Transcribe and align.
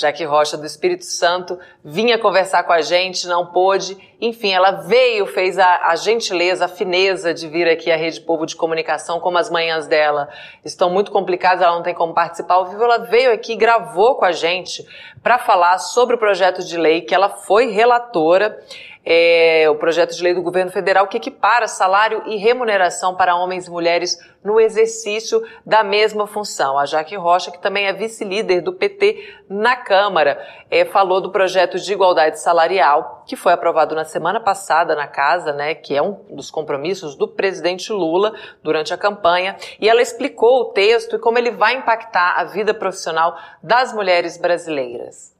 Jaque 0.00 0.24
Rocha 0.24 0.56
do 0.56 0.64
Espírito 0.64 1.04
Santo 1.04 1.58
vinha 1.84 2.18
conversar 2.18 2.64
com 2.64 2.72
a 2.72 2.80
gente, 2.80 3.26
não 3.26 3.46
pôde. 3.46 3.98
Enfim, 4.18 4.50
ela 4.50 4.70
veio, 4.70 5.26
fez 5.26 5.58
a, 5.58 5.88
a, 5.88 5.96
gentileza, 5.96 6.64
a 6.64 6.68
fineza 6.68 7.34
de 7.34 7.46
vir 7.46 7.68
aqui 7.68 7.90
à 7.90 7.96
Rede 7.96 8.20
Povo 8.22 8.46
de 8.46 8.56
Comunicação, 8.56 9.20
como 9.20 9.36
as 9.36 9.50
manhãs 9.50 9.86
dela 9.86 10.30
estão 10.64 10.88
muito 10.88 11.10
complicadas, 11.10 11.62
ela 11.62 11.76
não 11.76 11.82
tem 11.82 11.94
como 11.94 12.14
participar 12.14 12.54
ao 12.54 12.66
vivo. 12.66 12.82
Ela 12.82 12.98
veio 12.98 13.30
aqui, 13.30 13.54
gravou 13.54 14.14
com 14.14 14.24
a 14.24 14.32
gente 14.32 14.86
para 15.22 15.38
falar 15.38 15.78
sobre 15.78 16.16
o 16.16 16.18
projeto 16.18 16.64
de 16.64 16.78
lei 16.78 17.02
que 17.02 17.14
ela 17.14 17.28
foi 17.28 17.70
relatora 17.70 18.58
é, 19.04 19.66
o 19.70 19.76
projeto 19.76 20.14
de 20.14 20.22
lei 20.22 20.34
do 20.34 20.42
governo 20.42 20.70
federal 20.70 21.08
que 21.08 21.16
equipara 21.16 21.66
salário 21.66 22.22
e 22.26 22.36
remuneração 22.36 23.14
para 23.14 23.34
homens 23.34 23.66
e 23.66 23.70
mulheres 23.70 24.18
no 24.44 24.60
exercício 24.60 25.42
da 25.64 25.82
mesma 25.82 26.26
função. 26.26 26.78
A 26.78 26.86
Jaque 26.86 27.16
Rocha, 27.16 27.50
que 27.50 27.60
também 27.60 27.86
é 27.86 27.92
vice-líder 27.92 28.62
do 28.62 28.72
PT 28.72 29.36
na 29.48 29.76
Câmara, 29.76 30.42
é, 30.70 30.84
falou 30.84 31.20
do 31.20 31.30
projeto 31.30 31.78
de 31.78 31.92
igualdade 31.92 32.40
salarial 32.40 33.24
que 33.26 33.36
foi 33.36 33.52
aprovado 33.52 33.94
na 33.94 34.04
semana 34.04 34.40
passada 34.40 34.94
na 34.94 35.06
casa, 35.06 35.52
né, 35.52 35.74
que 35.74 35.94
é 35.94 36.02
um 36.02 36.12
dos 36.30 36.50
compromissos 36.50 37.14
do 37.14 37.28
presidente 37.28 37.92
Lula 37.92 38.34
durante 38.62 38.92
a 38.92 38.98
campanha, 38.98 39.56
e 39.80 39.88
ela 39.88 40.02
explicou 40.02 40.62
o 40.62 40.64
texto 40.72 41.16
e 41.16 41.18
como 41.18 41.38
ele 41.38 41.50
vai 41.50 41.74
impactar 41.74 42.34
a 42.38 42.44
vida 42.44 42.74
profissional 42.74 43.36
das 43.62 43.92
mulheres 43.92 44.36
brasileiras. 44.36 45.39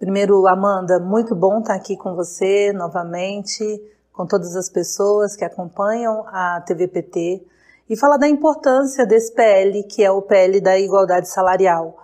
Primeiro, 0.00 0.48
Amanda, 0.48 0.98
muito 0.98 1.34
bom 1.34 1.58
estar 1.58 1.74
aqui 1.74 1.94
com 1.94 2.14
você 2.14 2.72
novamente, 2.72 3.62
com 4.10 4.26
todas 4.26 4.56
as 4.56 4.70
pessoas 4.70 5.36
que 5.36 5.44
acompanham 5.44 6.24
a 6.28 6.58
TVPT 6.62 7.42
e 7.86 7.94
falar 7.98 8.16
da 8.16 8.26
importância 8.26 9.04
desse 9.04 9.30
PL, 9.34 9.82
que 9.82 10.02
é 10.02 10.10
o 10.10 10.22
PL 10.22 10.58
da 10.58 10.78
igualdade 10.78 11.28
salarial. 11.28 11.98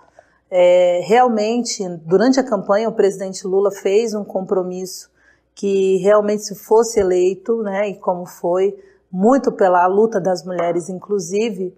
É, 0.47 1.01
realmente, 1.05 1.83
durante 2.05 2.39
a 2.39 2.43
campanha, 2.43 2.87
o 2.87 2.93
presidente 2.93 3.47
Lula 3.47 3.71
fez 3.71 4.13
um 4.13 4.23
compromisso 4.23 5.09
que 5.55 5.97
realmente, 5.97 6.43
se 6.43 6.53
fosse 6.53 6.99
eleito, 6.99 7.63
né, 7.63 7.89
e 7.89 7.95
como 7.95 8.27
foi, 8.27 8.77
muito 9.11 9.51
pela 9.51 9.87
luta 9.87 10.21
das 10.21 10.45
mulheres, 10.45 10.87
inclusive, 10.87 11.75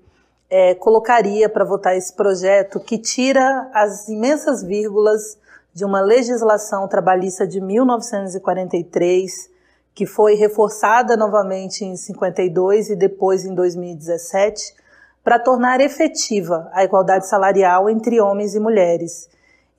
é, 0.49 0.75
colocaria 0.75 1.47
para 1.47 1.63
votar 1.63 1.95
esse 1.95 2.13
projeto 2.13 2.77
que 2.77 2.97
tira 2.97 3.71
as 3.73 4.09
imensas 4.09 4.61
vírgulas 4.61 5.37
de 5.79 5.85
uma 5.85 6.01
legislação 6.01 6.85
trabalhista 6.89 7.47
de 7.47 7.61
1943, 7.61 9.49
que 9.95 10.05
foi 10.05 10.35
reforçada 10.35 11.15
novamente 11.15 11.85
em 11.85 11.95
52 11.95 12.89
e 12.89 12.97
depois 12.97 13.45
em 13.45 13.55
2017, 13.55 14.75
para 15.23 15.39
tornar 15.39 15.79
efetiva 15.79 16.69
a 16.73 16.83
igualdade 16.83 17.29
salarial 17.29 17.89
entre 17.89 18.19
homens 18.19 18.55
e 18.55 18.59
mulheres. 18.59 19.29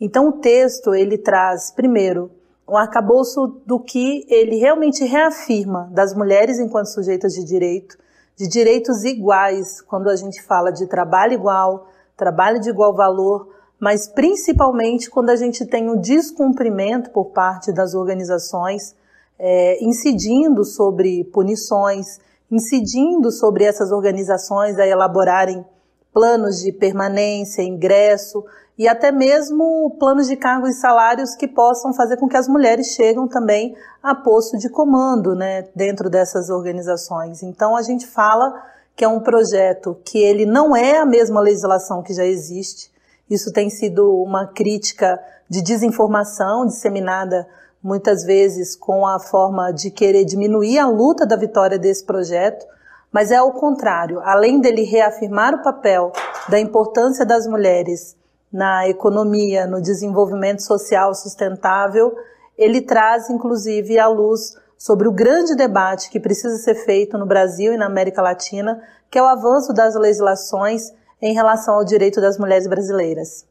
Então 0.00 0.28
o 0.28 0.40
texto 0.40 0.94
ele 0.94 1.18
traz 1.18 1.70
primeiro 1.70 2.30
um 2.66 2.78
arcabouço 2.78 3.60
do 3.66 3.78
que 3.78 4.24
ele 4.30 4.56
realmente 4.56 5.04
reafirma 5.04 5.90
das 5.92 6.14
mulheres 6.14 6.58
enquanto 6.58 6.86
sujeitas 6.86 7.34
de 7.34 7.44
direito, 7.44 7.98
de 8.36 8.48
direitos 8.48 9.04
iguais, 9.04 9.82
quando 9.82 10.08
a 10.08 10.16
gente 10.16 10.42
fala 10.42 10.72
de 10.72 10.86
trabalho 10.86 11.34
igual, 11.34 11.88
trabalho 12.16 12.58
de 12.58 12.70
igual 12.70 12.96
valor, 12.96 13.59
mas 13.80 14.06
principalmente 14.06 15.10
quando 15.10 15.30
a 15.30 15.36
gente 15.36 15.64
tem 15.64 15.88
o 15.88 15.96
descumprimento 15.96 17.10
por 17.10 17.30
parte 17.30 17.72
das 17.72 17.94
organizações, 17.94 18.94
é, 19.38 19.82
incidindo 19.82 20.64
sobre 20.64 21.24
punições, 21.24 22.18
incidindo 22.50 23.30
sobre 23.32 23.64
essas 23.64 23.90
organizações 23.90 24.78
a 24.78 24.86
elaborarem 24.86 25.64
planos 26.12 26.60
de 26.60 26.72
permanência, 26.72 27.62
ingresso 27.62 28.44
e 28.76 28.86
até 28.86 29.10
mesmo 29.10 29.96
planos 29.98 30.26
de 30.26 30.36
cargos 30.36 30.70
e 30.70 30.80
salários 30.80 31.34
que 31.34 31.48
possam 31.48 31.94
fazer 31.94 32.16
com 32.18 32.28
que 32.28 32.36
as 32.36 32.48
mulheres 32.48 32.88
cheguem 32.88 33.28
também 33.28 33.74
a 34.02 34.14
posto 34.14 34.58
de 34.58 34.68
comando, 34.68 35.34
né, 35.34 35.68
dentro 35.74 36.10
dessas 36.10 36.50
organizações. 36.50 37.42
Então 37.42 37.76
a 37.76 37.82
gente 37.82 38.06
fala 38.06 38.52
que 38.96 39.04
é 39.04 39.08
um 39.08 39.20
projeto 39.20 39.96
que 40.04 40.18
ele 40.18 40.44
não 40.44 40.76
é 40.76 40.98
a 40.98 41.06
mesma 41.06 41.40
legislação 41.40 42.02
que 42.02 42.12
já 42.12 42.24
existe, 42.24 42.90
isso 43.30 43.52
tem 43.52 43.70
sido 43.70 44.12
uma 44.22 44.48
crítica 44.48 45.18
de 45.48 45.62
desinformação 45.62 46.66
disseminada 46.66 47.46
muitas 47.82 48.24
vezes 48.24 48.76
com 48.76 49.06
a 49.06 49.18
forma 49.18 49.72
de 49.72 49.90
querer 49.90 50.24
diminuir 50.24 50.78
a 50.78 50.88
luta 50.88 51.24
da 51.24 51.36
vitória 51.36 51.78
desse 51.78 52.04
projeto, 52.04 52.66
mas 53.12 53.30
é 53.30 53.36
ao 53.36 53.52
contrário. 53.52 54.20
Além 54.22 54.60
dele 54.60 54.82
reafirmar 54.82 55.54
o 55.54 55.62
papel 55.62 56.12
da 56.48 56.58
importância 56.58 57.24
das 57.24 57.46
mulheres 57.46 58.16
na 58.52 58.88
economia, 58.88 59.66
no 59.66 59.80
desenvolvimento 59.80 60.62
social 60.62 61.14
sustentável, 61.14 62.14
ele 62.58 62.80
traz 62.80 63.30
inclusive 63.30 63.98
à 63.98 64.08
luz 64.08 64.56
sobre 64.76 65.06
o 65.06 65.12
grande 65.12 65.54
debate 65.54 66.10
que 66.10 66.18
precisa 66.18 66.56
ser 66.56 66.74
feito 66.74 67.16
no 67.16 67.26
Brasil 67.26 67.72
e 67.72 67.76
na 67.76 67.86
América 67.86 68.20
Latina, 68.20 68.82
que 69.10 69.18
é 69.18 69.22
o 69.22 69.26
avanço 69.26 69.72
das 69.72 69.94
legislações 69.94 70.92
em 71.20 71.34
relação 71.34 71.74
ao 71.74 71.84
direito 71.84 72.20
das 72.20 72.38
mulheres 72.38 72.66
brasileiras. 72.66 73.48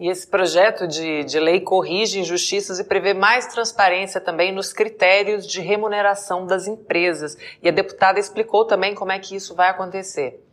E 0.00 0.08
esse 0.08 0.26
projeto 0.26 0.86
de, 0.86 1.24
de 1.24 1.40
lei 1.40 1.60
corrige 1.60 2.20
injustiças 2.20 2.78
e 2.78 2.84
prevê 2.84 3.14
mais 3.14 3.46
transparência 3.48 4.20
também 4.20 4.54
nos 4.54 4.72
critérios 4.72 5.44
de 5.44 5.60
remuneração 5.60 6.46
das 6.46 6.68
empresas. 6.68 7.36
E 7.60 7.68
a 7.68 7.72
deputada 7.72 8.20
explicou 8.20 8.64
também 8.64 8.94
como 8.94 9.10
é 9.10 9.18
que 9.18 9.34
isso 9.34 9.56
vai 9.56 9.68
acontecer. 9.68 10.44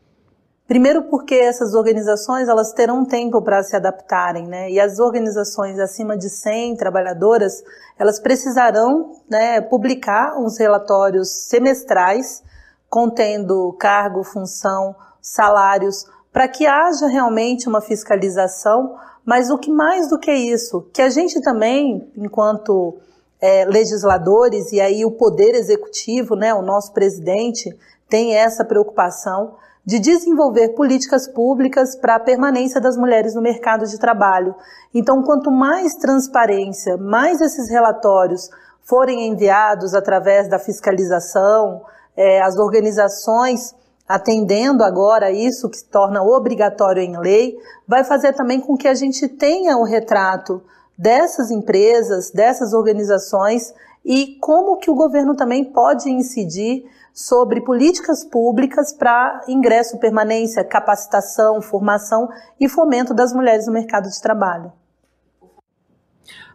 Primeiro 0.68 1.04
porque 1.04 1.36
essas 1.36 1.76
organizações 1.76 2.48
elas 2.48 2.74
terão 2.74 3.06
tempo 3.06 3.40
para 3.40 3.62
se 3.62 3.76
adaptarem, 3.76 4.48
né? 4.48 4.72
E 4.72 4.80
as 4.80 4.98
organizações 4.98 5.78
acima 5.78 6.18
de 6.18 6.28
100 6.28 6.76
trabalhadoras, 6.78 7.64
elas 8.00 8.20
precisarão 8.20 9.12
né, 9.30 9.62
publicar 9.62 10.40
uns 10.40 10.58
relatórios 10.58 11.46
semestrais 11.48 12.44
contendo 12.90 13.76
cargo, 13.80 14.24
função, 14.24 14.96
salários, 15.26 16.06
para 16.32 16.48
que 16.48 16.68
haja 16.68 17.08
realmente 17.08 17.68
uma 17.68 17.82
fiscalização, 17.82 18.96
mas 19.26 19.50
o 19.50 19.58
que 19.58 19.72
mais 19.72 20.08
do 20.08 20.20
que 20.20 20.32
isso, 20.32 20.86
que 20.94 21.02
a 21.02 21.10
gente 21.10 21.42
também, 21.42 22.12
enquanto 22.16 22.98
é, 23.42 23.66
legisladores, 23.66 24.72
e 24.72 24.80
aí 24.80 25.04
o 25.04 25.12
poder 25.12 25.56
executivo, 25.56 26.36
né, 26.36 26.54
o 26.54 26.62
nosso 26.62 26.94
presidente, 26.94 27.76
tem 28.08 28.36
essa 28.36 28.64
preocupação 28.64 29.56
de 29.84 29.98
desenvolver 29.98 30.70
políticas 30.70 31.28
públicas 31.28 31.96
para 31.96 32.16
a 32.16 32.20
permanência 32.20 32.80
das 32.80 32.96
mulheres 32.96 33.34
no 33.34 33.42
mercado 33.42 33.86
de 33.88 33.98
trabalho. 33.98 34.54
Então, 34.94 35.24
quanto 35.24 35.50
mais 35.50 35.96
transparência, 35.96 36.98
mais 36.98 37.42
esses 37.42 37.68
relatórios 37.70 38.50
forem 38.84 39.28
enviados 39.28 39.96
através 39.96 40.48
da 40.48 40.60
fiscalização, 40.60 41.82
é, 42.16 42.42
as 42.42 42.58
organizações 42.58 43.74
atendendo 44.08 44.84
agora 44.84 45.32
isso 45.32 45.70
que 45.70 45.78
se 45.78 45.86
torna 45.86 46.24
obrigatório 46.24 47.02
em 47.02 47.18
lei, 47.18 47.58
vai 47.88 48.04
fazer 48.04 48.34
também 48.34 48.60
com 48.60 48.78
que 48.78 48.88
a 48.88 48.94
gente 48.94 49.28
tenha 49.28 49.78
o 49.78 49.84
retrato 49.84 50.62
dessas 50.98 51.52
empresas, 51.52 52.32
dessas 52.32 52.74
organizações 52.74 53.74
e 54.04 54.38
como 54.40 54.78
que 54.78 54.92
o 54.92 54.96
governo 54.96 55.36
também 55.36 55.66
pode 55.66 56.10
incidir 56.10 56.86
sobre 57.14 57.62
políticas 57.62 58.24
públicas 58.24 58.94
para 58.94 59.42
ingresso, 59.48 59.98
permanência, 59.98 60.64
capacitação, 60.64 61.62
formação 61.62 62.30
e 62.60 62.70
fomento 62.70 63.14
das 63.14 63.34
mulheres 63.34 63.66
no 63.66 63.74
mercado 63.74 64.10
de 64.10 64.22
trabalho. 64.22 64.72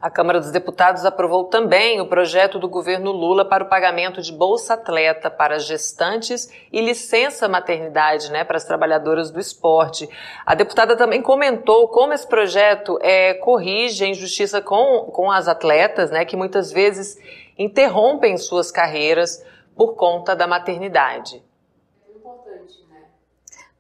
A 0.01 0.11
Câmara 0.11 0.41
dos 0.41 0.51
Deputados 0.51 1.05
aprovou 1.05 1.45
também 1.45 2.01
o 2.01 2.09
projeto 2.09 2.59
do 2.59 2.69
governo 2.69 3.13
Lula 3.13 3.45
para 3.45 3.65
o 3.65 3.69
pagamento 3.69 4.23
de 4.23 4.33
Bolsa 4.33 4.75
Atleta 4.75 5.31
para 5.31 5.59
gestantes 5.59 6.51
e 6.73 6.81
licença 6.81 7.49
maternidade 7.49 8.33
né, 8.33 8.43
para 8.45 8.57
as 8.57 8.65
trabalhadoras 8.65 9.31
do 9.31 9.39
esporte. 9.39 10.09
A 10.47 10.55
deputada 10.55 10.97
também 10.97 11.23
comentou 11.23 11.89
como 11.89 12.13
esse 12.13 12.27
projeto 12.27 12.99
é, 13.03 13.35
corrige 13.35 14.05
a 14.05 14.09
injustiça 14.09 14.61
com, 14.61 15.11
com 15.13 15.31
as 15.31 15.49
atletas, 15.49 16.11
né, 16.11 16.25
que 16.25 16.37
muitas 16.37 16.73
vezes 16.73 17.19
interrompem 17.59 18.37
suas 18.39 18.71
carreiras 18.71 19.45
por 19.77 19.95
conta 19.95 20.35
da 20.35 20.47
maternidade. 20.47 21.45
Né? 22.89 23.03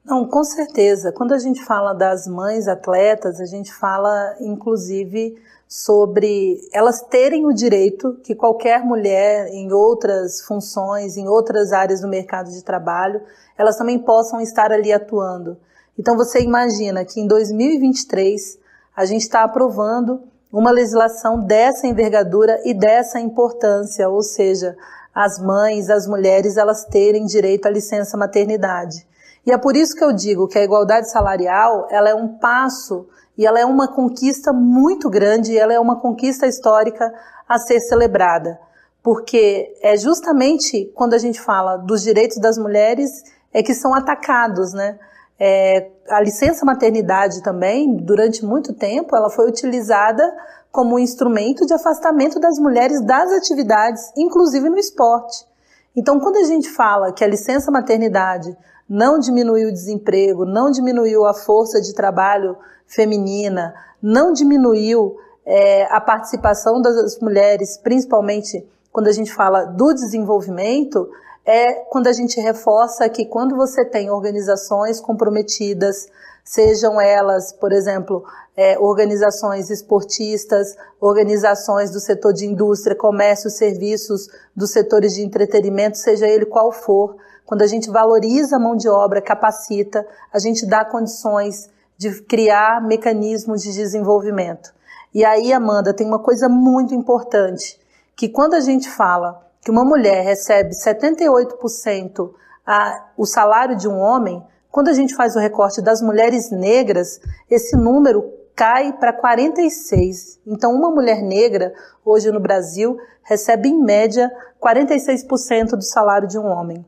Não, 0.05 0.26
com 0.26 0.44
certeza. 0.44 1.12
Quando 1.12 1.32
a 1.32 1.38
gente 1.38 1.65
fala 1.65 1.94
das 1.94 2.26
mães 2.26 2.69
atletas, 2.69 3.41
a 3.41 3.47
gente 3.47 3.73
fala, 3.73 4.35
inclusive, 4.41 5.37
sobre 5.72 6.69
elas 6.72 7.00
terem 7.00 7.46
o 7.46 7.52
direito 7.52 8.19
que 8.25 8.34
qualquer 8.34 8.84
mulher 8.84 9.46
em 9.52 9.72
outras 9.72 10.40
funções, 10.40 11.17
em 11.17 11.28
outras 11.28 11.72
áreas 11.72 12.00
do 12.00 12.08
mercado 12.08 12.50
de 12.50 12.64
trabalho, 12.64 13.22
elas 13.56 13.76
também 13.76 13.96
possam 13.96 14.40
estar 14.40 14.72
ali 14.72 14.93
atuando. 14.93 15.56
Então 15.96 16.17
você 16.17 16.40
imagina 16.40 17.05
que 17.05 17.20
em 17.20 17.26
2023 17.28 18.58
a 18.96 19.05
gente 19.05 19.22
está 19.22 19.44
aprovando 19.44 20.25
uma 20.52 20.72
legislação 20.72 21.38
dessa 21.38 21.87
envergadura 21.87 22.61
e 22.64 22.75
dessa 22.75 23.20
importância, 23.20 24.08
ou 24.08 24.25
seja, 24.25 24.76
as 25.14 25.38
mães, 25.38 25.88
as 25.88 26.05
mulheres, 26.05 26.56
elas 26.56 26.84
terem 26.84 27.26
direito 27.26 27.67
à 27.67 27.70
licença 27.70 28.17
maternidade. 28.17 29.06
E 29.46 29.52
é 29.52 29.56
por 29.56 29.76
isso 29.76 29.94
que 29.94 30.02
eu 30.02 30.12
digo 30.12 30.49
que 30.49 30.58
a 30.58 30.64
igualdade 30.64 31.08
salarial, 31.08 31.87
ela 31.93 32.11
é 32.11 32.14
um 32.14 32.26
passo 32.38 33.06
e 33.41 33.47
ela 33.47 33.59
é 33.59 33.65
uma 33.65 33.89
conquista 33.89 34.53
muito 34.53 35.09
grande, 35.09 35.57
ela 35.57 35.73
é 35.73 35.81
uma 35.81 35.99
conquista 35.99 36.47
histórica 36.47 37.11
a 37.49 37.59
ser 37.59 37.81
celebrada, 37.81 38.61
porque 39.03 39.75
é 39.81 39.97
justamente 39.97 40.93
quando 40.95 41.15
a 41.15 41.19
gente 41.19 41.41
fala 41.41 41.79
dos 41.79 42.03
direitos 42.03 42.37
das 42.37 42.59
mulheres 42.59 43.11
é 43.51 43.63
que 43.63 43.73
são 43.73 43.95
atacados, 43.95 44.75
né? 44.75 44.99
É, 45.39 45.89
a 46.11 46.21
licença 46.21 46.67
maternidade 46.67 47.43
também, 47.43 47.97
durante 47.97 48.45
muito 48.45 48.75
tempo, 48.75 49.17
ela 49.17 49.31
foi 49.31 49.49
utilizada 49.49 50.23
como 50.71 50.97
um 50.97 50.99
instrumento 50.99 51.65
de 51.65 51.73
afastamento 51.73 52.39
das 52.39 52.59
mulheres 52.59 53.01
das 53.01 53.33
atividades, 53.33 54.13
inclusive 54.19 54.69
no 54.69 54.77
esporte. 54.77 55.47
Então, 55.95 56.21
quando 56.21 56.37
a 56.37 56.45
gente 56.45 56.69
fala 56.71 57.13
que 57.13 57.25
a 57.25 57.29
licença 57.29 57.71
maternidade 57.71 58.57
não 58.89 59.19
diminuiu 59.19 59.69
o 59.69 59.73
desemprego, 59.73 60.45
não 60.45 60.71
diminuiu 60.71 61.25
a 61.25 61.35
força 61.35 61.81
de 61.81 61.95
trabalho 61.95 62.57
feminina, 62.87 63.75
não 64.03 64.33
diminuiu 64.33 65.17
é, 65.45 65.85
a 65.85 66.01
participação 66.01 66.81
das 66.81 67.19
mulheres, 67.21 67.77
principalmente 67.79 68.67
quando 68.93 69.09
a 69.09 69.13
gente 69.13 69.33
fala 69.33 69.65
do 69.65 69.93
desenvolvimento, 69.95 71.09
é 71.45 71.75
quando 71.89 72.07
a 72.07 72.13
gente 72.13 72.41
reforça 72.41 73.09
que 73.09 73.25
quando 73.25 73.57
você 73.57 73.85
tem 73.85 74.11
organizações 74.11 75.01
comprometidas, 75.01 76.09
sejam 76.45 77.01
elas, 77.01 77.53
por 77.53 77.73
exemplo, 77.73 78.25
é, 78.57 78.79
organizações 78.79 79.71
esportistas, 79.71 80.77
organizações 81.01 81.91
do 81.91 82.01
setor 82.01 82.33
de 82.33 82.47
indústria, 82.47 82.97
comércio, 82.97 83.51
serviços, 83.51 84.29
dos 84.55 84.71
setores 84.71 85.15
de 85.15 85.23
entretenimento, 85.23 85.99
seja 85.99 86.27
ele 86.27 86.45
qual 86.45 86.73
for, 86.73 87.17
quando 87.47 87.63
a 87.63 87.67
gente 87.67 87.91
valoriza 87.91 88.57
a 88.57 88.61
mão 88.61 88.77
de 88.77 88.89
obra, 88.89 89.21
capacita, 89.21 90.07
a 90.33 90.39
gente 90.39 90.67
dá 90.67 90.85
condições 90.85 91.69
de 91.97 92.23
criar 92.23 92.81
mecanismos 92.81 93.63
de 93.63 93.73
desenvolvimento. 93.73 94.73
E 95.13 95.25
aí, 95.25 95.53
Amanda, 95.53 95.93
tem 95.93 96.07
uma 96.07 96.21
coisa 96.21 96.49
muito 96.49 96.95
importante, 96.95 97.79
que 98.15 98.29
quando 98.29 98.55
a 98.55 98.61
gente 98.61 98.89
fala 98.89 99.50
que 99.62 99.71
uma 99.71 99.85
mulher 99.85 100.25
recebe 100.25 100.71
78% 100.75 102.31
a, 102.67 103.09
o 103.17 103.27
salário 103.27 103.77
de 103.77 103.89
um 103.89 103.99
homem, 103.99 104.43
quando 104.71 104.89
a 104.89 104.93
gente 104.93 105.15
faz 105.15 105.37
o 105.37 105.39
recorte 105.39 105.83
das 105.83 106.01
mulheres 106.01 106.51
negras, 106.51 107.21
esse 107.51 107.77
número 107.77 108.33
cai 108.55 108.93
para 108.93 109.12
46. 109.12 110.39
Então, 110.47 110.73
uma 110.73 110.91
mulher 110.91 111.23
negra, 111.23 111.73
hoje 112.05 112.31
no 112.31 112.41
Brasil, 112.41 112.99
recebe 113.23 113.69
em 113.69 113.83
média 113.83 114.31
46% 114.62 115.71
do 115.71 115.83
salário 115.83 116.29
de 116.29 116.39
um 116.39 116.47
homem. 116.47 116.85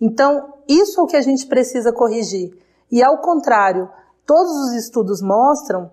Então, 0.00 0.54
isso 0.68 1.00
é 1.00 1.02
o 1.02 1.06
que 1.06 1.16
a 1.16 1.22
gente 1.22 1.46
precisa 1.46 1.92
corrigir. 1.92 2.56
E 2.90 3.02
ao 3.02 3.18
contrário, 3.18 3.88
Todos 4.30 4.52
os 4.52 4.74
estudos 4.74 5.20
mostram, 5.20 5.90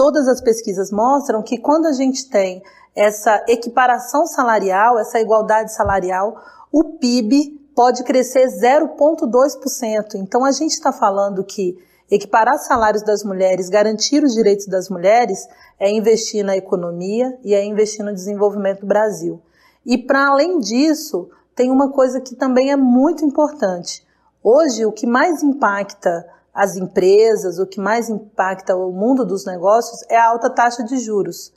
todas 0.00 0.26
as 0.28 0.40
pesquisas 0.40 0.90
mostram 0.90 1.42
que 1.42 1.58
quando 1.58 1.84
a 1.84 1.92
gente 1.92 2.26
tem 2.30 2.62
essa 2.96 3.44
equiparação 3.46 4.24
salarial, 4.24 4.98
essa 4.98 5.20
igualdade 5.20 5.74
salarial, 5.74 6.40
o 6.72 6.96
PIB 6.96 7.60
pode 7.76 8.02
crescer 8.02 8.46
0,2%. 8.46 10.14
Então 10.14 10.42
a 10.42 10.52
gente 10.52 10.70
está 10.70 10.90
falando 10.90 11.44
que 11.44 11.76
equiparar 12.10 12.56
salários 12.60 13.02
das 13.02 13.22
mulheres, 13.22 13.68
garantir 13.68 14.24
os 14.24 14.32
direitos 14.32 14.68
das 14.68 14.88
mulheres, 14.88 15.46
é 15.78 15.90
investir 15.90 16.42
na 16.42 16.56
economia 16.56 17.38
e 17.44 17.54
é 17.54 17.62
investir 17.62 18.02
no 18.02 18.14
desenvolvimento 18.14 18.80
do 18.80 18.86
Brasil. 18.86 19.38
E 19.84 19.98
para 19.98 20.28
além 20.28 20.60
disso, 20.60 21.28
tem 21.54 21.70
uma 21.70 21.92
coisa 21.92 22.22
que 22.22 22.34
também 22.34 22.72
é 22.72 22.76
muito 22.76 23.22
importante. 23.22 24.02
Hoje, 24.42 24.86
o 24.86 24.92
que 24.92 25.06
mais 25.06 25.42
impacta 25.42 26.26
as 26.54 26.76
empresas, 26.76 27.58
o 27.58 27.66
que 27.66 27.80
mais 27.80 28.08
impacta 28.08 28.76
o 28.76 28.92
mundo 28.92 29.24
dos 29.24 29.44
negócios 29.44 30.02
é 30.08 30.16
a 30.16 30.26
alta 30.26 30.50
taxa 30.50 30.82
de 30.82 30.98
juros. 30.98 31.52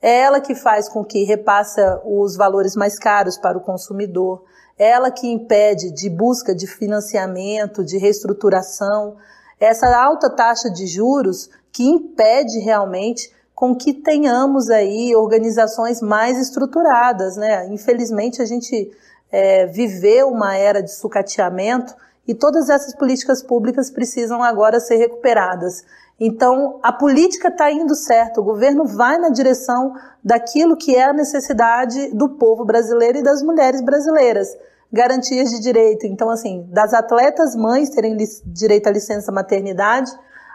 É 0.00 0.20
ela 0.20 0.40
que 0.40 0.54
faz 0.54 0.88
com 0.88 1.04
que 1.04 1.24
repassa 1.24 2.00
os 2.04 2.36
valores 2.36 2.76
mais 2.76 2.98
caros 2.98 3.36
para 3.36 3.58
o 3.58 3.62
consumidor, 3.62 4.44
é 4.78 4.90
ela 4.90 5.10
que 5.10 5.26
impede 5.26 5.90
de 5.90 6.08
busca 6.10 6.54
de 6.54 6.66
financiamento, 6.66 7.84
de 7.84 7.96
reestruturação, 7.96 9.16
essa 9.58 9.88
alta 9.96 10.28
taxa 10.28 10.70
de 10.70 10.86
juros 10.86 11.48
que 11.72 11.84
impede 11.84 12.58
realmente 12.58 13.34
com 13.54 13.74
que 13.74 13.94
tenhamos 13.94 14.68
aí 14.68 15.16
organizações 15.16 16.02
mais 16.02 16.38
estruturadas, 16.38 17.36
né? 17.36 17.66
Infelizmente 17.68 18.42
a 18.42 18.44
gente 18.44 18.92
é, 19.32 19.64
viveu 19.66 20.28
uma 20.28 20.54
era 20.54 20.82
de 20.82 20.92
sucateamento 20.92 21.94
e 22.26 22.34
todas 22.34 22.68
essas 22.68 22.94
políticas 22.94 23.42
públicas 23.42 23.90
precisam 23.90 24.42
agora 24.42 24.80
ser 24.80 24.96
recuperadas. 24.96 25.84
Então, 26.18 26.80
a 26.82 26.92
política 26.92 27.48
está 27.48 27.70
indo 27.70 27.94
certo, 27.94 28.40
o 28.40 28.44
governo 28.44 28.86
vai 28.86 29.18
na 29.18 29.28
direção 29.28 29.94
daquilo 30.24 30.76
que 30.76 30.96
é 30.96 31.04
a 31.04 31.12
necessidade 31.12 32.10
do 32.14 32.30
povo 32.30 32.64
brasileiro 32.64 33.18
e 33.18 33.22
das 33.22 33.42
mulheres 33.42 33.82
brasileiras. 33.82 34.48
Garantias 34.90 35.50
de 35.50 35.60
direito. 35.60 36.06
Então, 36.06 36.30
assim, 36.30 36.66
das 36.70 36.94
atletas 36.94 37.54
mães 37.54 37.90
terem 37.90 38.16
direito 38.46 38.86
à 38.86 38.90
licença 38.90 39.30
maternidade, 39.30 40.10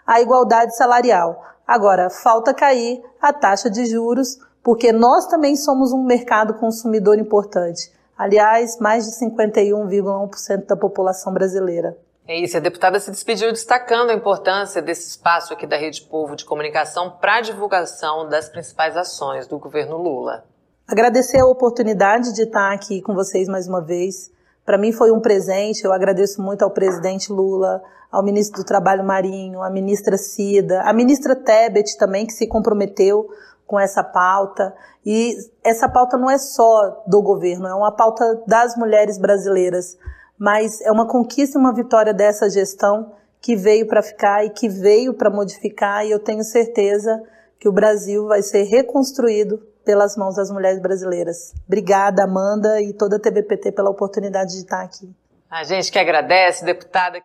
a 0.06 0.19
igualdade 0.19 0.75
salarial. 0.75 1.44
Agora, 1.67 2.09
falta 2.09 2.53
cair 2.53 3.03
a 3.21 3.31
taxa 3.31 3.69
de 3.69 3.85
juros, 3.85 4.39
porque 4.63 4.91
nós 4.91 5.27
também 5.27 5.56
somos 5.56 5.91
um 5.91 6.03
mercado 6.03 6.56
consumidor 6.56 7.19
importante. 7.19 7.91
Aliás, 8.21 8.77
mais 8.77 9.06
de 9.06 9.13
51,1% 9.13 10.68
da 10.68 10.75
população 10.77 11.33
brasileira. 11.33 11.97
É 12.27 12.39
isso, 12.39 12.56
a 12.56 12.59
deputada 12.59 13.00
se 13.00 13.09
despediu 13.09 13.51
destacando 13.51 14.12
a 14.12 14.13
importância 14.13 14.79
desse 14.79 15.09
espaço 15.09 15.51
aqui 15.51 15.65
da 15.65 15.75
Rede 15.75 16.03
Povo 16.03 16.35
de 16.35 16.45
Comunicação 16.45 17.18
para 17.19 17.38
a 17.38 17.41
divulgação 17.41 18.29
das 18.29 18.47
principais 18.47 18.95
ações 18.95 19.47
do 19.47 19.57
governo 19.57 19.97
Lula. 19.97 20.45
Agradecer 20.88 21.39
a 21.39 21.47
oportunidade 21.47 22.31
de 22.35 22.44
estar 22.44 22.71
aqui 22.71 23.01
com 23.01 23.15
vocês 23.15 23.47
mais 23.47 23.68
uma 23.68 23.81
vez. 23.81 24.29
Para 24.63 24.77
mim 24.77 24.91
foi 24.91 25.12
um 25.12 25.19
presente, 25.19 25.83
eu 25.83 25.91
agradeço 25.91 26.44
muito 26.44 26.62
ao 26.62 26.69
presidente 26.69 27.33
Lula, 27.33 27.81
ao 28.12 28.24
ministro 28.24 28.62
do 28.62 28.67
Trabalho 28.67 29.03
Marinho, 29.03 29.63
à 29.63 29.69
ministra 29.71 30.15
Cida, 30.15 30.83
à 30.83 30.94
ministra 30.94 31.35
Tebet 31.35 31.97
também, 31.97 32.27
que 32.27 32.33
se 32.33 32.45
comprometeu 32.45 33.27
com 33.71 33.79
essa 33.79 34.03
pauta. 34.03 34.75
E 35.06 35.33
essa 35.63 35.88
pauta 35.88 36.18
não 36.18 36.29
é 36.29 36.38
só 36.38 37.06
do 37.07 37.21
governo, 37.21 37.68
é 37.68 37.73
uma 37.73 37.95
pauta 37.95 38.44
das 38.45 38.75
mulheres 38.75 39.18
brasileiras. 39.18 39.97
Mas 40.38 40.81
é 40.81 40.91
uma 40.91 41.07
conquista 41.07 41.57
e 41.57 41.62
uma 41.62 41.73
vitória 41.73 42.13
dessa 42.13 42.50
gestão 42.50 43.13
que 43.39 43.56
veio 43.56 43.88
para 43.88 44.03
ficar 44.03 44.44
e 44.44 44.50
que 44.50 44.68
veio 44.68 45.13
para 45.13 45.29
modificar, 45.29 46.05
e 46.05 46.12
eu 46.12 46.19
tenho 46.19 46.43
certeza 46.43 47.24
que 47.57 47.69
o 47.69 47.72
Brasil 47.72 48.27
vai 48.27 48.41
ser 48.41 48.63
reconstruído 48.63 49.57
pelas 49.86 50.17
mãos 50.17 50.36
das 50.36 50.51
mulheres 50.51 50.81
brasileiras. 50.81 51.53
Obrigada, 51.65 52.25
Amanda, 52.25 52.81
e 52.81 52.93
toda 52.93 53.15
a 53.15 53.19
TVPT 53.19 53.72
pela 53.72 53.89
oportunidade 53.89 54.51
de 54.51 54.57
estar 54.57 54.81
aqui. 54.81 55.10
A 55.50 55.63
gente 55.63 55.91
que 55.91 55.98
agradece, 55.98 56.65
deputada. 56.65 57.17